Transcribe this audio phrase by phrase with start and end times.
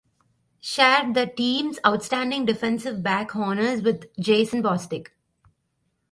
[0.61, 5.09] Shared the team?s Outstanding Defensive Back honors with Jason Bostic.